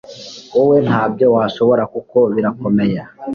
wowe 0.53 0.77
ntabyo 0.87 1.25
washobora 1.35 1.83
kuko 1.93 2.17
birakomeye 2.33 2.99